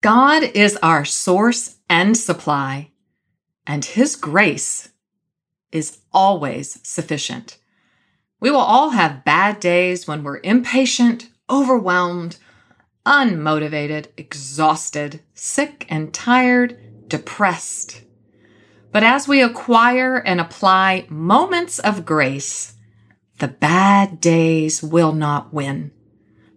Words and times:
God 0.00 0.44
is 0.44 0.76
our 0.76 1.04
source 1.04 1.78
and 1.90 2.16
supply, 2.16 2.92
and 3.66 3.84
His 3.84 4.14
grace 4.14 4.90
is 5.72 5.98
always 6.12 6.78
sufficient. 6.86 7.58
We 8.38 8.52
will 8.52 8.60
all 8.60 8.90
have 8.90 9.24
bad 9.24 9.58
days 9.58 10.06
when 10.06 10.22
we're 10.22 10.38
impatient, 10.44 11.30
overwhelmed, 11.50 12.36
unmotivated, 13.04 14.06
exhausted, 14.16 15.20
sick 15.34 15.84
and 15.88 16.14
tired, 16.14 17.08
depressed. 17.08 18.02
But 18.92 19.02
as 19.02 19.26
we 19.26 19.42
acquire 19.42 20.18
and 20.18 20.40
apply 20.40 21.06
moments 21.08 21.80
of 21.80 22.06
grace, 22.06 22.74
the 23.40 23.48
bad 23.48 24.20
days 24.20 24.80
will 24.80 25.12
not 25.12 25.52
win. 25.52 25.90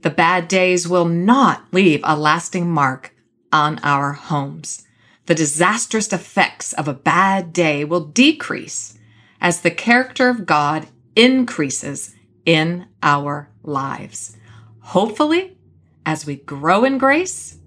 The 0.02 0.12
bad 0.12 0.48
days 0.48 0.88
will 0.88 1.06
not 1.06 1.66
leave 1.74 2.02
a 2.04 2.16
lasting 2.16 2.70
mark 2.70 3.11
on 3.52 3.80
our 3.84 4.14
homes. 4.14 4.88
The 5.26 5.36
disastrous 5.36 6.12
effects 6.12 6.74
of 6.74 6.88
a 6.88 6.94
bad 6.94 7.54
day 7.54 7.84
will 7.86 8.06
decrease 8.06 8.98
as 9.40 9.62
the 9.62 9.72
character 9.72 10.30
of 10.30 10.46
God 10.46 10.88
increases 11.16 12.16
in 12.46 12.88
our 13.04 13.50
lives. 13.64 14.38
Hopefully, 14.80 15.58
as 16.06 16.26
we 16.26 16.36
grow 16.36 16.84
in 16.84 16.98
grace, 16.98 17.58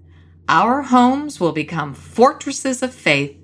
our 0.47 0.83
homes 0.83 1.39
will 1.39 1.53
become 1.53 1.93
fortresses 1.93 2.83
of 2.83 2.93
faith, 2.93 3.37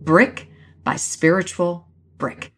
brick 0.00 0.48
by 0.82 0.96
spiritual 0.96 1.88
brick. 2.16 2.52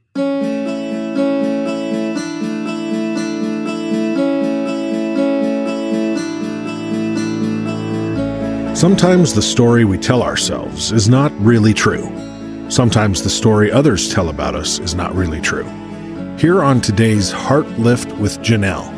Sometimes 8.80 9.34
the 9.34 9.42
story 9.42 9.84
we 9.84 9.98
tell 9.98 10.22
ourselves 10.22 10.90
is 10.90 11.06
not 11.06 11.38
really 11.38 11.74
true. 11.74 12.10
Sometimes 12.70 13.22
the 13.22 13.28
story 13.28 13.70
others 13.70 14.10
tell 14.10 14.30
about 14.30 14.54
us 14.54 14.78
is 14.78 14.94
not 14.94 15.14
really 15.14 15.38
true. 15.38 15.66
Here 16.38 16.62
on 16.62 16.80
today's 16.80 17.30
Heart 17.30 17.68
Lift 17.78 18.10
with 18.12 18.40
Janell, 18.40 18.90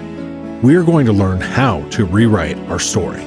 we 0.62 0.76
are 0.76 0.84
going 0.84 1.04
to 1.06 1.12
learn 1.12 1.40
how 1.40 1.82
to 1.88 2.04
rewrite 2.04 2.58
our 2.70 2.78
story. 2.78 3.26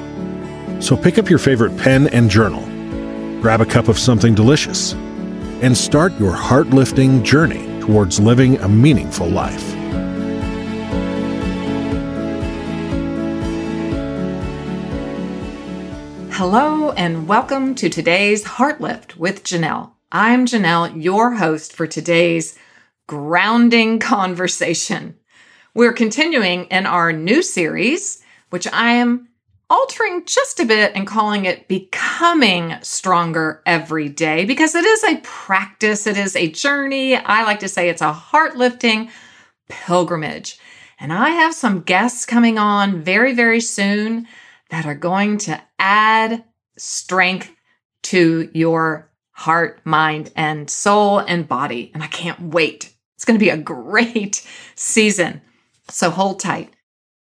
So 0.80 0.96
pick 0.96 1.18
up 1.18 1.28
your 1.28 1.38
favorite 1.38 1.76
pen 1.76 2.06
and 2.06 2.30
journal, 2.30 2.62
grab 3.42 3.60
a 3.60 3.66
cup 3.66 3.88
of 3.88 3.98
something 3.98 4.34
delicious, 4.34 4.94
and 5.60 5.76
start 5.76 6.18
your 6.18 6.32
heart 6.32 6.68
lifting 6.68 7.22
journey 7.22 7.66
towards 7.82 8.18
living 8.18 8.56
a 8.60 8.68
meaningful 8.68 9.28
life. 9.28 9.75
Hello, 16.38 16.90
and 16.90 17.26
welcome 17.26 17.74
to 17.76 17.88
today's 17.88 18.44
Heartlift 18.44 19.16
with 19.16 19.42
Janell. 19.42 19.92
I'm 20.12 20.44
Janell, 20.44 21.02
your 21.02 21.36
host 21.36 21.72
for 21.72 21.86
today's 21.86 22.58
grounding 23.06 23.98
conversation. 24.00 25.16
We're 25.72 25.94
continuing 25.94 26.66
in 26.66 26.84
our 26.84 27.10
new 27.10 27.42
series, 27.42 28.22
which 28.50 28.66
I 28.70 28.92
am 28.92 29.28
altering 29.70 30.26
just 30.26 30.60
a 30.60 30.66
bit 30.66 30.92
and 30.94 31.06
calling 31.06 31.46
it 31.46 31.68
Becoming 31.68 32.74
Stronger 32.82 33.62
Every 33.64 34.10
Day 34.10 34.44
because 34.44 34.74
it 34.74 34.84
is 34.84 35.04
a 35.04 35.22
practice, 35.22 36.06
it 36.06 36.18
is 36.18 36.36
a 36.36 36.50
journey. 36.50 37.16
I 37.16 37.44
like 37.44 37.60
to 37.60 37.68
say 37.68 37.88
it's 37.88 38.02
a 38.02 38.12
heart 38.12 38.58
lifting 38.58 39.08
pilgrimage. 39.70 40.58
And 41.00 41.14
I 41.14 41.30
have 41.30 41.54
some 41.54 41.80
guests 41.80 42.26
coming 42.26 42.58
on 42.58 43.00
very, 43.00 43.32
very 43.32 43.62
soon 43.62 44.28
that 44.70 44.86
are 44.86 44.94
going 44.94 45.38
to 45.38 45.60
add 45.78 46.44
strength 46.76 47.50
to 48.02 48.50
your 48.52 49.10
heart, 49.30 49.80
mind, 49.84 50.32
and 50.34 50.68
soul 50.70 51.18
and 51.18 51.46
body. 51.46 51.90
And 51.92 52.02
I 52.02 52.06
can't 52.06 52.40
wait. 52.40 52.92
It's 53.14 53.24
going 53.24 53.38
to 53.38 53.44
be 53.44 53.50
a 53.50 53.56
great 53.56 54.46
season. 54.74 55.40
So 55.88 56.10
hold 56.10 56.40
tight. 56.40 56.72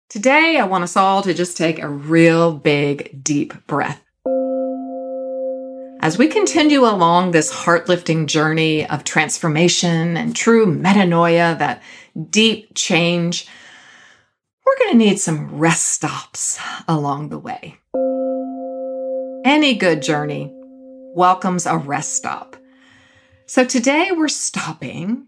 Today, 0.09 0.57
I 0.57 0.65
want 0.65 0.83
us 0.83 0.97
all 0.97 1.21
to 1.21 1.33
just 1.33 1.55
take 1.55 1.79
a 1.79 1.87
real 1.87 2.53
big, 2.53 3.23
deep 3.23 3.53
breath. 3.67 4.03
As 6.01 6.17
we 6.17 6.27
continue 6.27 6.85
along 6.85 7.31
this 7.31 7.51
heart 7.51 7.89
lifting 7.89 8.25
journey 8.25 8.87
of 8.87 9.03
transformation 9.03 10.17
and 10.17 10.35
true 10.35 10.65
metanoia, 10.65 11.59
that 11.59 11.83
deep 12.29 12.73
change, 12.73 13.47
we're 14.69 14.85
going 14.85 14.91
to 14.91 15.05
need 15.05 15.19
some 15.19 15.57
rest 15.57 15.85
stops 15.85 16.59
along 16.87 17.29
the 17.29 17.39
way. 17.39 17.75
Any 19.43 19.73
good 19.73 20.03
journey 20.03 20.53
welcomes 21.15 21.65
a 21.65 21.75
rest 21.77 22.13
stop. 22.13 22.55
So 23.47 23.65
today 23.65 24.11
we're 24.11 24.27
stopping 24.27 25.25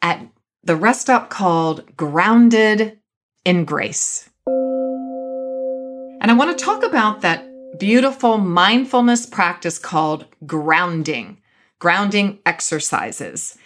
at 0.00 0.26
the 0.64 0.76
rest 0.76 1.02
stop 1.02 1.28
called 1.28 1.94
Grounded 1.94 2.98
in 3.44 3.66
Grace. 3.66 4.30
And 4.46 6.30
I 6.30 6.34
want 6.34 6.56
to 6.56 6.64
talk 6.64 6.82
about 6.82 7.20
that 7.20 7.46
beautiful 7.78 8.38
mindfulness 8.38 9.26
practice 9.26 9.78
called 9.78 10.24
grounding, 10.46 11.36
grounding 11.80 12.38
exercises. 12.46 13.58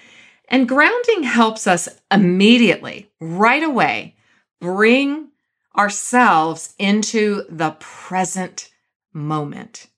And 0.49 0.69
grounding 0.69 1.23
helps 1.23 1.69
us 1.69 1.89
immediately, 2.11 3.11
right 3.21 3.63
away, 3.63 4.17
bring 4.65 5.29
ourselves 5.77 6.75
into 6.79 7.45
the 7.51 7.73
present 7.81 8.71
moment. 9.13 9.89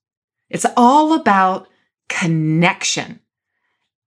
It's 0.51 0.67
all 0.77 1.15
about 1.15 1.69
connection 2.09 3.21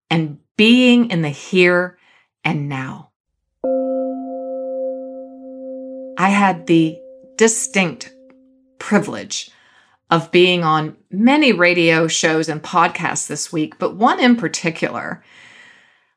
and 0.09 0.39
being 0.57 1.11
in 1.11 1.21
the 1.21 1.29
here 1.29 1.97
and 2.43 2.67
now. 2.67 3.11
I 6.17 6.27
had 6.27 6.67
the 6.67 6.99
distinct 7.37 8.13
privilege 8.79 9.49
of 10.09 10.29
being 10.29 10.65
on 10.65 10.97
many 11.09 11.53
radio 11.53 12.09
shows 12.09 12.49
and 12.49 12.61
podcasts 12.61 13.27
this 13.27 13.53
week, 13.53 13.79
but 13.79 13.95
one 13.95 14.19
in 14.19 14.35
particular 14.35 15.23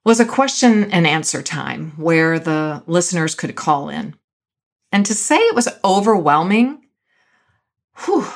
was 0.05 0.19
a 0.19 0.25
question 0.25 0.91
and 0.91 1.07
answer 1.07 1.43
time 1.43 1.93
where 1.97 2.41
the 2.41 2.83
listeners 2.89 3.37
could 3.37 3.55
call 3.55 3.89
in. 3.89 4.17
And 4.93 5.05
to 5.07 5.15
say 5.15 5.37
it 5.37 5.55
was 5.55 5.69
overwhelming 5.85 6.83
whew, 8.05 8.27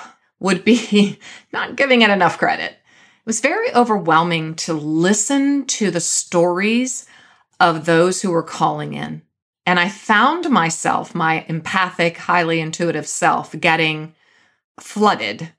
would 0.40 0.64
be 0.64 1.18
not 1.52 1.76
giving 1.76 2.02
it 2.02 2.10
enough 2.10 2.38
credit. 2.38 2.72
It 2.72 3.26
was 3.26 3.40
very 3.40 3.72
overwhelming 3.74 4.54
to 4.56 4.72
listen 4.72 5.66
to 5.66 5.90
the 5.90 6.00
stories 6.00 7.06
of 7.58 7.86
those 7.86 8.22
who 8.22 8.30
were 8.30 8.42
calling 8.42 8.94
in. 8.94 9.22
And 9.64 9.80
I 9.80 9.88
found 9.88 10.48
myself, 10.48 11.14
my 11.14 11.44
empathic, 11.48 12.18
highly 12.18 12.60
intuitive 12.60 13.08
self, 13.08 13.58
getting 13.58 14.14
flooded 14.78 15.52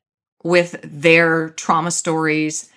with 0.44 0.80
their 0.82 1.50
trauma 1.50 1.92
stories. 1.92 2.72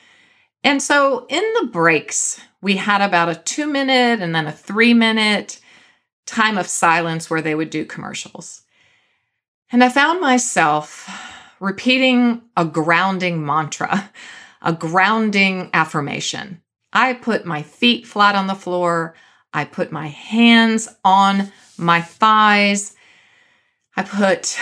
And 0.65 0.83
so 0.83 1.27
in 1.29 1.45
the 1.61 1.69
breaks, 1.69 2.41
we 2.61 2.77
had 2.77 3.01
about 3.01 3.29
a 3.29 3.37
two 3.37 3.67
minute 3.69 4.21
and 4.21 4.35
then 4.35 4.49
a 4.49 4.53
three 4.53 4.93
minute 4.93 5.61
time 6.27 6.59
of 6.59 6.67
silence 6.67 7.29
where 7.29 7.43
they 7.43 7.55
would 7.55 7.71
do 7.71 7.85
commercials. 7.85 8.63
And 9.73 9.85
I 9.85 9.89
found 9.89 10.21
myself 10.21 11.09
repeating 11.61 12.43
a 12.57 12.65
grounding 12.65 13.45
mantra, 13.45 14.11
a 14.63 14.73
grounding 14.73 15.71
affirmation. 15.73 16.63
I 16.93 17.13
put 17.13 17.45
my 17.45 17.63
feet 17.63 18.07
flat 18.07 18.35
on 18.35 18.47
the 18.47 18.55
floor. 18.55 19.15
I 19.53 19.65
put 19.65 19.93
my 19.93 20.09
hands 20.09 20.89
on 21.05 21.53
my 21.77 22.01
thighs. 22.01 22.95
I 23.97 24.03
put 24.03 24.59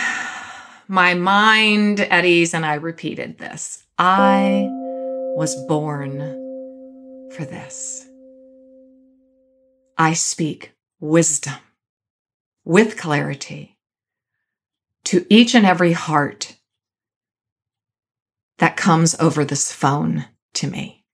my 0.88 1.14
mind 1.14 2.00
at 2.00 2.24
ease 2.24 2.54
and 2.54 2.64
I 2.64 2.74
repeated 2.74 3.38
this. 3.38 3.84
I 3.98 4.66
was 5.36 5.54
born 5.66 6.18
for 7.32 7.44
this. 7.44 8.06
I 9.96 10.12
speak 10.12 10.72
wisdom 11.00 11.58
with 12.64 12.96
clarity 12.96 13.78
to 15.04 15.26
each 15.30 15.54
and 15.54 15.64
every 15.64 15.92
heart 15.92 16.56
that 18.58 18.76
comes 18.76 19.18
over 19.20 19.44
this 19.44 19.72
phone 19.72 20.26
to 20.54 20.66
me. 20.66 21.04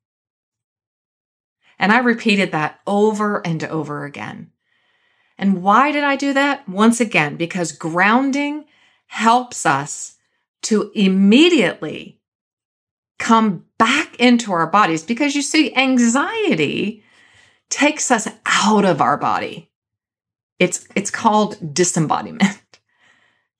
And 1.78 1.92
I 1.92 1.98
repeated 1.98 2.52
that 2.52 2.80
over 2.86 3.44
and 3.46 3.62
over 3.64 4.04
again. 4.04 4.50
And 5.36 5.62
why 5.62 5.92
did 5.92 6.04
I 6.04 6.16
do 6.16 6.32
that? 6.32 6.68
Once 6.68 7.00
again, 7.00 7.36
because 7.36 7.72
grounding 7.72 8.64
helps 9.06 9.66
us 9.66 10.16
to 10.62 10.90
immediately 10.94 12.20
come 13.18 13.64
back 13.78 14.16
into 14.16 14.52
our 14.52 14.66
bodies 14.66 15.02
because 15.02 15.34
you 15.34 15.42
see, 15.42 15.74
anxiety 15.74 17.04
takes 17.68 18.10
us 18.10 18.28
out 18.46 18.84
of 18.84 19.00
our 19.00 19.16
body. 19.16 19.70
It's, 20.58 20.86
it's 20.94 21.10
called 21.10 21.74
disembodiment 21.74 22.42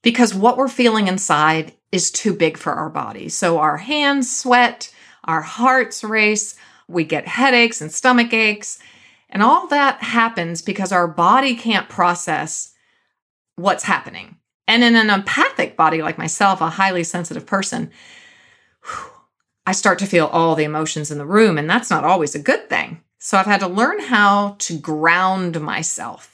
because 0.02 0.34
what 0.34 0.56
we're 0.56 0.68
feeling 0.68 1.08
inside 1.08 1.72
is 1.90 2.10
too 2.10 2.34
big 2.34 2.56
for 2.56 2.72
our 2.72 2.90
body. 2.90 3.28
So 3.28 3.58
our 3.58 3.76
hands 3.78 4.34
sweat, 4.34 4.94
our 5.24 5.40
hearts 5.42 6.04
race, 6.04 6.56
we 6.88 7.04
get 7.04 7.26
headaches 7.26 7.80
and 7.80 7.90
stomach 7.90 8.32
aches. 8.32 8.78
And 9.28 9.42
all 9.42 9.66
that 9.68 10.02
happens 10.02 10.62
because 10.62 10.92
our 10.92 11.08
body 11.08 11.56
can't 11.56 11.88
process 11.88 12.74
what's 13.56 13.84
happening. 13.84 14.36
And 14.68 14.82
in 14.82 14.96
an 14.96 15.10
empathic 15.10 15.76
body 15.76 16.02
like 16.02 16.18
myself, 16.18 16.60
a 16.60 16.70
highly 16.70 17.04
sensitive 17.04 17.46
person, 17.46 17.90
I 19.66 19.72
start 19.72 19.98
to 20.00 20.06
feel 20.06 20.26
all 20.26 20.54
the 20.54 20.64
emotions 20.64 21.10
in 21.10 21.18
the 21.18 21.26
room, 21.26 21.58
and 21.58 21.68
that's 21.68 21.90
not 21.90 22.04
always 22.04 22.34
a 22.34 22.38
good 22.38 22.68
thing. 22.68 23.00
So 23.18 23.38
I've 23.38 23.46
had 23.46 23.60
to 23.60 23.68
learn 23.68 24.00
how 24.00 24.56
to 24.60 24.78
ground 24.78 25.60
myself. 25.60 26.33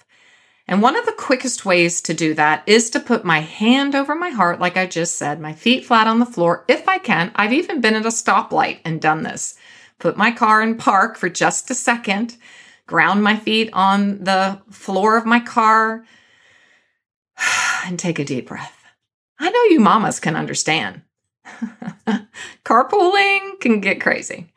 And 0.71 0.81
one 0.81 0.95
of 0.95 1.05
the 1.05 1.13
quickest 1.13 1.65
ways 1.65 2.01
to 2.03 2.15
do 2.15 2.33
that 2.35 2.63
is 2.65 2.91
to 2.91 3.01
put 3.01 3.25
my 3.25 3.41
hand 3.41 3.97
over 3.97 4.15
my 4.15 4.31
heart, 4.31 4.61
like 4.61 4.77
I 4.77 4.87
just 4.87 5.17
said, 5.17 5.41
my 5.41 5.53
feet 5.53 5.85
flat 5.85 6.07
on 6.07 6.21
the 6.21 6.25
floor, 6.25 6.65
if 6.69 6.89
I 6.89 6.99
can. 6.99 7.33
I've 7.35 7.53
even 7.53 7.81
been 7.81 7.97
at 7.97 8.07
a 8.07 8.11
stoplight 8.11 8.79
and 8.85 9.01
done 9.01 9.25
this. 9.25 9.57
Put 9.99 10.17
my 10.17 10.31
car 10.31 10.63
in 10.63 10.77
park 10.77 11.19
for 11.19 11.29
just 11.29 11.73
a 11.73 11.75
second, 11.75 12.37
ground 12.87 13.21
my 13.25 13.37
feet 13.37 13.69
on 13.73 14.23
the 14.23 14.63
floor 14.71 15.17
of 15.17 15.27
my 15.27 15.41
car, 15.41 16.05
and 17.85 17.99
take 17.99 18.21
a 18.21 18.25
deep 18.25 18.47
breath. 18.47 18.85
I 19.41 19.51
know 19.51 19.65
you 19.65 19.81
mamas 19.81 20.21
can 20.21 20.37
understand. 20.37 21.03
carpooling 22.65 23.59
can 23.59 23.81
get 23.81 24.01
crazy. 24.01 24.53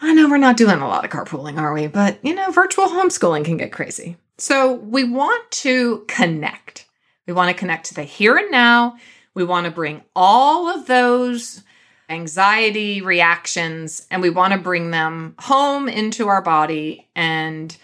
I 0.00 0.14
know 0.14 0.30
we're 0.30 0.38
not 0.38 0.56
doing 0.56 0.80
a 0.80 0.88
lot 0.88 1.04
of 1.04 1.10
carpooling, 1.10 1.58
are 1.58 1.74
we? 1.74 1.86
But, 1.86 2.18
you 2.22 2.34
know, 2.34 2.50
virtual 2.50 2.86
homeschooling 2.86 3.44
can 3.44 3.58
get 3.58 3.72
crazy. 3.72 4.16
So 4.40 4.72
we 4.72 5.04
want 5.04 5.50
to 5.50 6.06
connect. 6.08 6.86
We 7.26 7.34
want 7.34 7.54
to 7.54 7.58
connect 7.58 7.86
to 7.86 7.94
the 7.94 8.04
here 8.04 8.38
and 8.38 8.50
now. 8.50 8.96
We 9.34 9.44
want 9.44 9.66
to 9.66 9.70
bring 9.70 10.02
all 10.16 10.66
of 10.66 10.86
those 10.86 11.62
anxiety 12.08 13.02
reactions 13.02 14.06
and 14.10 14.22
we 14.22 14.30
want 14.30 14.54
to 14.54 14.58
bring 14.58 14.92
them 14.92 15.34
home 15.40 15.90
into 15.90 16.28
our 16.28 16.40
body 16.40 17.06
and 17.14 17.76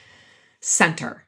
center. 0.60 1.26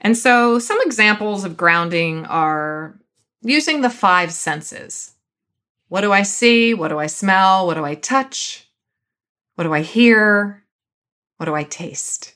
And 0.00 0.18
so, 0.18 0.58
some 0.58 0.80
examples 0.82 1.44
of 1.44 1.56
grounding 1.56 2.26
are 2.26 2.98
using 3.42 3.80
the 3.80 3.90
five 3.90 4.32
senses. 4.32 5.12
What 5.88 6.00
do 6.00 6.10
I 6.10 6.22
see? 6.24 6.74
What 6.74 6.88
do 6.88 6.98
I 6.98 7.06
smell? 7.06 7.68
What 7.68 7.74
do 7.74 7.84
I 7.84 7.94
touch? 7.94 8.68
What 9.54 9.64
do 9.64 9.72
I 9.72 9.82
hear? 9.82 10.64
What 11.36 11.46
do 11.46 11.54
I 11.54 11.62
taste? 11.62 12.34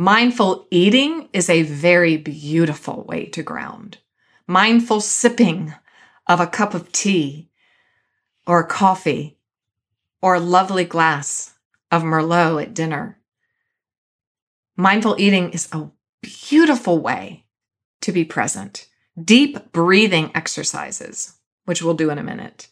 Mindful 0.00 0.66
eating 0.70 1.28
is 1.34 1.50
a 1.50 1.60
very 1.60 2.16
beautiful 2.16 3.04
way 3.06 3.26
to 3.26 3.42
ground. 3.42 3.98
Mindful 4.46 5.02
sipping 5.02 5.74
of 6.26 6.40
a 6.40 6.46
cup 6.46 6.72
of 6.72 6.90
tea 6.90 7.50
or 8.46 8.64
coffee 8.64 9.36
or 10.22 10.34
a 10.34 10.40
lovely 10.40 10.86
glass 10.86 11.52
of 11.90 12.02
Merlot 12.02 12.62
at 12.62 12.72
dinner. 12.72 13.18
Mindful 14.74 15.16
eating 15.18 15.50
is 15.50 15.68
a 15.70 15.90
beautiful 16.22 16.98
way 16.98 17.44
to 18.00 18.10
be 18.10 18.24
present. 18.24 18.88
Deep 19.22 19.70
breathing 19.70 20.30
exercises, 20.34 21.34
which 21.66 21.82
we'll 21.82 21.92
do 21.92 22.08
in 22.08 22.16
a 22.16 22.22
minute. 22.22 22.68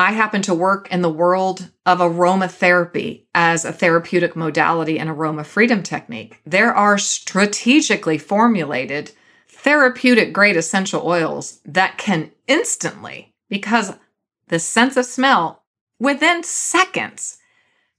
I 0.00 0.12
happen 0.12 0.40
to 0.42 0.54
work 0.54 0.90
in 0.90 1.02
the 1.02 1.10
world 1.10 1.68
of 1.84 1.98
aromatherapy 1.98 3.26
as 3.34 3.66
a 3.66 3.72
therapeutic 3.72 4.34
modality 4.34 4.98
and 4.98 5.10
aroma 5.10 5.44
freedom 5.44 5.82
technique. 5.82 6.40
There 6.46 6.72
are 6.72 6.96
strategically 6.96 8.16
formulated 8.16 9.12
therapeutic 9.46 10.32
grade 10.32 10.56
essential 10.56 11.06
oils 11.06 11.60
that 11.66 11.98
can 11.98 12.30
instantly, 12.48 13.34
because 13.50 13.92
the 14.48 14.58
sense 14.58 14.96
of 14.96 15.04
smell 15.04 15.64
within 15.98 16.44
seconds 16.44 17.36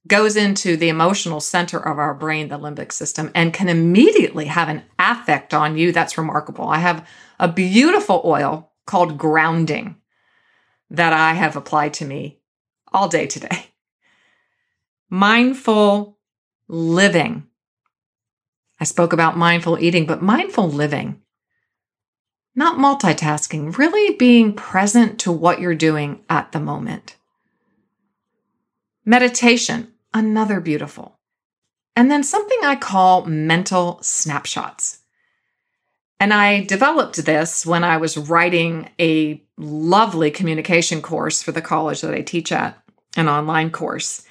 goes 0.07 0.35
into 0.35 0.75
the 0.75 0.89
emotional 0.89 1.39
center 1.39 1.77
of 1.77 1.99
our 1.99 2.15
brain, 2.15 2.47
the 2.47 2.57
limbic 2.57 2.91
system, 2.91 3.29
and 3.35 3.53
can 3.53 3.69
immediately 3.69 4.45
have 4.45 4.69
an 4.69 4.81
affect 4.97 5.53
on 5.53 5.77
you 5.77 5.91
that's 5.91 6.17
remarkable. 6.17 6.67
I 6.67 6.79
have 6.79 7.07
a 7.39 7.47
beautiful 7.47 8.23
oil 8.25 8.71
called 8.87 9.19
grounding 9.19 9.97
that 10.91 11.13
I 11.13 11.33
have 11.33 11.55
applied 11.55 11.93
to 11.95 12.05
me 12.05 12.39
all 12.93 13.07
day 13.07 13.25
today. 13.25 13.67
Mindful 15.09 16.17
living. 16.67 17.47
I 18.79 18.83
spoke 18.83 19.13
about 19.13 19.37
mindful 19.37 19.79
eating, 19.79 20.05
but 20.05 20.21
mindful 20.21 20.69
living, 20.69 21.21
not 22.55 22.77
multitasking, 22.77 23.77
really 23.77 24.15
being 24.15 24.53
present 24.53 25.19
to 25.19 25.31
what 25.31 25.59
you're 25.59 25.75
doing 25.75 26.23
at 26.29 26.51
the 26.51 26.59
moment. 26.59 27.15
Meditation, 29.05 29.93
another 30.13 30.59
beautiful. 30.59 31.19
And 31.95 32.09
then 32.09 32.23
something 32.23 32.59
I 32.63 32.75
call 32.75 33.25
mental 33.25 33.99
snapshots. 34.01 35.00
And 36.21 36.35
I 36.35 36.65
developed 36.65 37.25
this 37.25 37.65
when 37.65 37.83
I 37.83 37.97
was 37.97 38.15
writing 38.15 38.91
a 38.99 39.41
lovely 39.57 40.29
communication 40.29 41.01
course 41.01 41.41
for 41.41 41.51
the 41.51 41.63
college 41.63 42.01
that 42.01 42.13
I 42.13 42.21
teach 42.21 42.51
at, 42.51 42.77
an 43.17 43.27
online 43.27 43.71
course. 43.71 44.23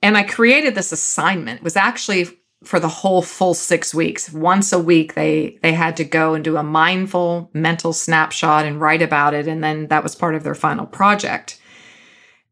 And 0.00 0.16
I 0.16 0.22
created 0.22 0.74
this 0.74 0.92
assignment. 0.92 1.58
It 1.58 1.62
was 1.62 1.76
actually 1.76 2.28
for 2.64 2.80
the 2.80 2.88
whole 2.88 3.20
full 3.20 3.52
6 3.52 3.94
weeks. 3.94 4.32
Once 4.32 4.72
a 4.72 4.78
week 4.78 5.12
they 5.12 5.58
they 5.62 5.74
had 5.74 5.98
to 5.98 6.04
go 6.04 6.32
and 6.32 6.42
do 6.42 6.56
a 6.56 6.62
mindful 6.62 7.50
mental 7.52 7.92
snapshot 7.92 8.64
and 8.64 8.80
write 8.80 9.02
about 9.02 9.34
it 9.34 9.46
and 9.46 9.62
then 9.62 9.88
that 9.88 10.02
was 10.02 10.14
part 10.14 10.34
of 10.34 10.42
their 10.42 10.54
final 10.54 10.86
project. 10.86 11.60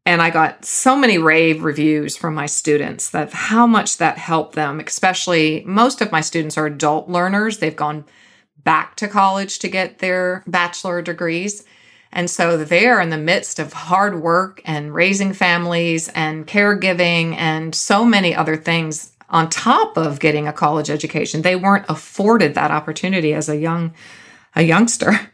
And 0.05 0.21
I 0.21 0.29
got 0.29 0.63
so 0.63 0.95
many 0.95 1.17
rave 1.17 1.63
reviews 1.63 2.15
from 2.15 2.35
my 2.35 2.45
students 2.45 3.09
that 3.09 3.33
how 3.33 3.65
much 3.65 3.97
that 3.97 4.19
helped 4.19 4.53
them, 4.53 4.79
especially 4.79 5.63
most 5.65 6.01
of 6.01 6.11
my 6.11 6.21
students 6.21 6.55
are 6.55 6.67
adult 6.67 7.09
learners. 7.09 7.57
They've 7.57 7.75
gone 7.75 8.05
back 8.63 8.95
to 8.97 9.07
college 9.07 9.59
to 9.59 9.67
get 9.67 9.99
their 9.99 10.43
bachelor 10.47 11.01
degrees. 11.01 11.65
And 12.11 12.29
so 12.29 12.57
they're 12.57 13.01
in 13.01 13.09
the 13.09 13.17
midst 13.17 13.59
of 13.59 13.73
hard 13.73 14.21
work 14.21 14.61
and 14.65 14.93
raising 14.93 15.33
families 15.33 16.09
and 16.09 16.45
caregiving 16.45 17.35
and 17.35 17.73
so 17.73 18.05
many 18.05 18.35
other 18.35 18.55
things 18.55 19.11
on 19.29 19.49
top 19.49 19.97
of 19.97 20.19
getting 20.19 20.47
a 20.47 20.53
college 20.53 20.91
education. 20.91 21.41
They 21.41 21.55
weren't 21.55 21.89
afforded 21.89 22.53
that 22.53 22.71
opportunity 22.71 23.33
as 23.33 23.49
a 23.49 23.57
young 23.57 23.93
a 24.55 24.63
youngster. 24.63 25.19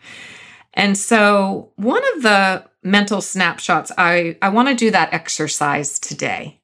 And 0.72 0.96
so 0.98 1.72
one 1.76 2.04
of 2.16 2.22
the 2.22 2.64
mental 2.84 3.22
snapshots 3.22 3.92
I 3.98 4.38
I 4.42 4.50
want 4.50 4.69
to 4.69 4.76
do 4.76 4.92
that 4.92 5.12
exercise 5.12 6.00
today. 6.00 6.62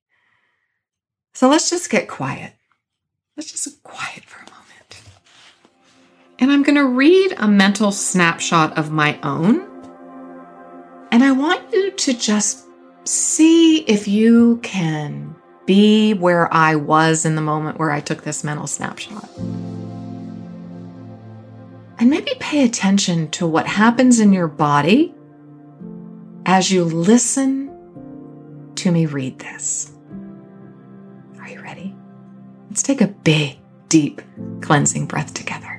So 1.33 1.49
let's 1.49 1.69
just 1.69 1.89
get 1.89 2.07
quiet. 2.07 2.53
Let's 3.35 3.51
just 3.51 3.83
quiet 3.83 4.23
for 4.23 4.41
a. 4.43 4.44
And 6.39 6.51
I'm 6.51 6.63
going 6.63 6.75
to 6.75 6.85
read 6.85 7.33
a 7.37 7.47
mental 7.47 7.91
snapshot 7.91 8.77
of 8.77 8.91
my 8.91 9.19
own. 9.23 9.61
And 11.11 11.23
I 11.23 11.31
want 11.31 11.71
you 11.71 11.91
to 11.91 12.13
just 12.13 12.65
see 13.05 13.79
if 13.83 14.07
you 14.07 14.59
can 14.61 15.35
be 15.65 16.13
where 16.13 16.53
I 16.53 16.75
was 16.75 17.25
in 17.25 17.35
the 17.35 17.41
moment 17.41 17.79
where 17.79 17.91
I 17.91 18.01
took 18.01 18.23
this 18.23 18.43
mental 18.43 18.67
snapshot. 18.67 19.29
And 21.97 22.09
maybe 22.09 22.31
pay 22.39 22.65
attention 22.65 23.31
to 23.31 23.47
what 23.47 23.65
happens 23.65 24.19
in 24.19 24.33
your 24.33 24.47
body 24.47 25.15
as 26.45 26.69
you 26.69 26.83
listen 26.83 27.71
to 28.75 28.91
me 28.91 29.05
read 29.05 29.39
this. 29.39 29.91
Are 31.39 31.47
you 31.47 31.61
ready? 31.61 31.95
Let's 32.69 32.83
take 32.83 33.01
a 33.01 33.07
big, 33.07 33.57
deep, 33.87 34.21
cleansing 34.61 35.07
breath 35.07 35.33
together. 35.33 35.74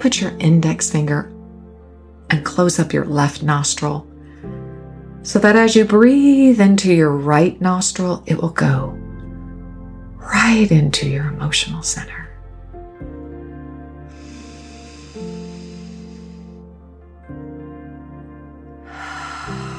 Put 0.00 0.20
your 0.20 0.32
index 0.38 0.90
finger 0.90 1.30
and 2.30 2.44
close 2.44 2.78
up 2.78 2.92
your 2.92 3.04
left 3.04 3.42
nostril 3.42 4.06
so 5.22 5.38
that 5.38 5.56
as 5.56 5.76
you 5.76 5.84
breathe 5.84 6.60
into 6.60 6.92
your 6.92 7.12
right 7.12 7.60
nostril, 7.60 8.22
it 8.26 8.40
will 8.40 8.48
go 8.48 8.96
right 10.16 10.68
into 10.70 11.08
your 11.08 11.26
emotional 11.26 11.82
center. 11.82 12.28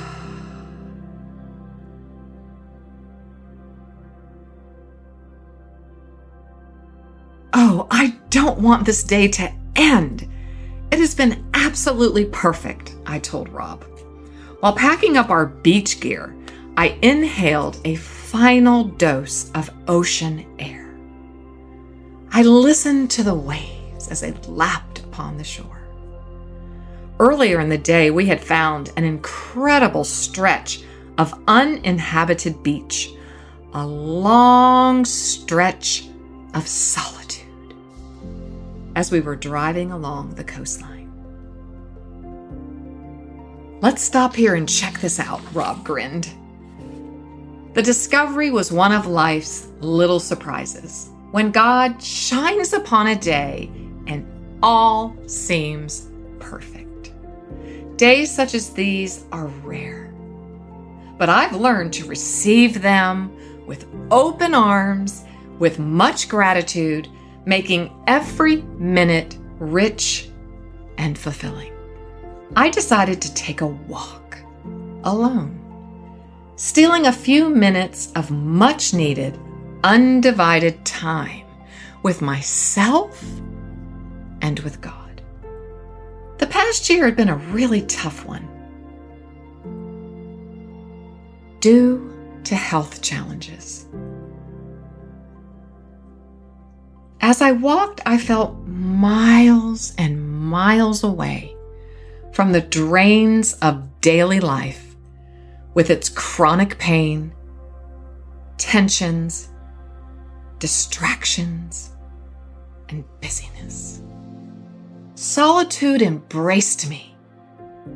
Oh, 7.54 7.86
I 7.92 8.16
don't 8.30 8.60
want 8.60 8.86
this 8.86 9.04
day 9.04 9.28
to 9.28 9.61
end. 9.75 10.28
It 10.92 11.00
has 11.00 11.16
been 11.16 11.46
absolutely 11.54 12.25
perfect, 12.25 12.96
I 13.06 13.20
told 13.20 13.50
Rob. 13.50 13.84
While 14.60 14.75
packing 14.75 15.18
up 15.18 15.30
our 15.30 15.48
beach 15.48 16.00
gear, 16.00 16.36
I 16.78 16.98
inhaled 17.01 17.80
a 17.86 17.96
final 17.96 18.84
dose 18.84 19.51
of 19.51 19.70
ocean 19.88 20.46
air. 20.60 20.94
I 22.32 22.44
listened 22.44 23.12
to 23.12 23.24
the 23.24 23.36
waves 23.36 24.08
as 24.10 24.22
they 24.22 24.34
lapped 24.48 25.00
upon 25.00 25.38
the 25.38 25.44
shore. 25.44 25.82
Earlier 27.20 27.60
in 27.60 27.70
the 27.70 27.78
day, 27.78 28.10
we 28.10 28.25
had 28.25 28.42
found 28.42 28.92
an 28.98 29.04
incredible 29.04 30.04
stretch 30.04 30.84
of 31.18 31.40
uninhabited 31.48 32.63
beach, 32.63 33.12
a 33.74 33.86
long 33.86 35.06
stretch 35.06 36.08
of 36.54 36.68
solitude 36.68 37.21
as 38.95 39.12
we 39.12 39.19
were 39.19 39.36
driving 39.36 39.91
along 39.91 40.36
the 40.36 40.43
coastline. 40.43 41.12
Let's 43.81 44.03
stop 44.03 44.36
here 44.36 44.55
and 44.55 44.69
check 44.69 45.00
this 45.00 45.19
out, 45.19 45.41
Rob 45.53 45.83
grinned. 45.83 46.29
The 47.74 47.81
discovery 47.81 48.51
was 48.51 48.71
one 48.71 48.91
of 48.91 49.07
life's 49.07 49.69
little 49.79 50.19
surprises 50.19 51.10
when 51.31 51.51
God 51.51 52.03
shines 52.03 52.74
upon 52.74 53.07
a 53.07 53.15
day 53.15 53.71
and 54.07 54.27
all 54.62 55.15
seems 55.25 56.10
perfect. 56.39 57.13
Days 57.98 58.33
such 58.33 58.53
as 58.53 58.71
these 58.71 59.25
are 59.31 59.48
rare, 59.63 60.13
but 61.17 61.29
I've 61.29 61.55
learned 61.55 61.93
to 61.93 62.05
receive 62.05 62.81
them 62.81 63.31
with 63.65 63.88
open 64.12 64.53
arms, 64.53 65.24
with 65.57 65.79
much 65.79 66.27
gratitude, 66.27 67.07
making 67.45 67.91
every 68.07 68.57
minute 68.62 69.38
rich 69.60 70.29
and 70.98 71.17
fulfilling. 71.17 71.74
I 72.55 72.69
decided 72.69 73.21
to 73.21 73.33
take 73.33 73.62
a 73.62 73.67
walk 73.67 74.38
alone 75.03 75.62
stealing 76.62 77.07
a 77.07 77.12
few 77.12 77.50
minutes 77.50 78.12
of 78.15 78.29
much 78.29 78.93
needed, 78.93 79.36
undivided 79.83 80.86
time 80.86 81.43
with 82.03 82.21
myself 82.21 83.19
and 84.43 84.60
with 84.60 84.79
God. 84.79 85.24
The 86.38 86.45
past 86.45 86.88
year 86.88 87.05
had 87.05 87.15
been 87.15 87.29
a 87.29 87.38
really 87.38 87.81
tough 87.81 88.27
one. 88.27 88.48
Due 91.62 92.13
to 92.43 92.53
health 92.53 93.01
challenges. 93.01 93.88
As 97.32 97.42
I 97.42 97.54
walked, 97.54 98.02
I 98.06 98.18
felt 98.18 98.58
miles 98.68 99.94
and 99.98 100.22
miles 100.30 101.02
away 101.02 101.56
from 102.34 102.52
the 102.52 102.60
drains 102.60 103.54
of 103.62 104.02
daily 104.02 104.42
life 104.42 104.98
with 105.74 105.90
its 105.90 106.10
chronic 106.10 106.78
pain, 106.78 107.34
tensions, 108.58 109.50
distractions, 110.60 111.92
and 112.90 113.06
busyness. 113.22 114.02
Solitude 115.16 116.02
embraced 116.02 116.90
me 116.90 117.16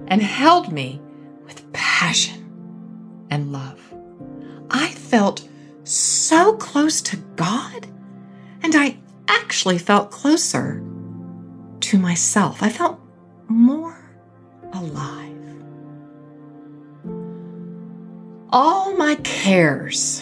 and 0.07 0.21
held 0.21 0.71
me 0.71 1.01
with 1.43 1.73
passion 1.73 3.27
and 3.29 3.51
love. 3.51 3.81
I 4.69 4.91
felt 4.91 5.45
so 5.83 6.53
close 6.55 7.01
to 7.01 7.17
God, 7.35 7.85
and 8.63 8.73
I 8.75 8.95
actually 9.27 9.77
felt 9.77 10.11
closer 10.11 10.83
to 11.81 11.97
myself. 11.97 12.63
I 12.63 12.69
felt 12.69 12.99
more 13.47 13.97
alive. 14.73 15.35
all 18.55 18.95
my 18.95 19.15
cares, 19.15 20.21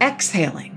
exhaling 0.00 0.74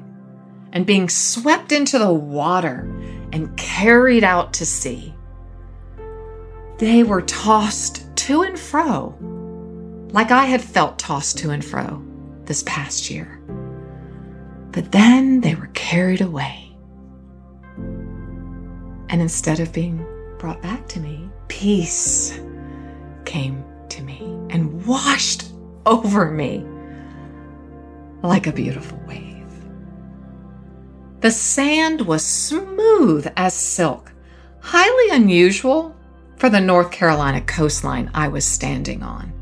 and 0.74 0.86
being 0.86 1.07
swept 1.07 1.71
into 1.71 1.98
the 1.98 2.12
water 2.12 2.93
and 3.31 3.55
carried 3.55 4.25
out 4.25 4.53
to 4.55 4.65
sea. 4.65 5.13
They 6.77 7.03
were 7.03 7.21
tossed 7.21 8.05
to 8.17 8.41
and 8.41 8.60
fro, 8.60 9.15
like 10.12 10.31
I 10.31 10.43
had 10.43 10.62
felt 10.62 11.00
tossed 11.00 11.38
to 11.38 11.51
and 11.51 11.63
fro 11.63 12.03
this 12.43 12.63
past 12.63 13.10
year. 13.10 13.41
But 14.71 14.91
then 14.91 15.41
they 15.41 15.55
were 15.55 15.69
carried 15.73 16.21
away. 16.21 16.75
And 19.09 19.21
instead 19.21 19.59
of 19.59 19.73
being 19.73 20.05
brought 20.39 20.61
back 20.61 20.87
to 20.89 20.99
me, 20.99 21.29
peace 21.49 22.39
came 23.25 23.63
to 23.89 24.01
me 24.03 24.19
and 24.49 24.85
washed 24.85 25.51
over 25.85 26.31
me 26.31 26.65
like 28.23 28.47
a 28.47 28.53
beautiful 28.53 28.99
wave. 29.07 29.31
The 31.19 31.31
sand 31.31 32.01
was 32.01 32.25
smooth 32.25 33.27
as 33.35 33.53
silk, 33.53 34.11
highly 34.61 35.15
unusual 35.15 35.95
for 36.37 36.49
the 36.49 36.61
North 36.61 36.91
Carolina 36.91 37.41
coastline 37.41 38.09
I 38.13 38.27
was 38.27 38.45
standing 38.45 39.03
on. 39.03 39.33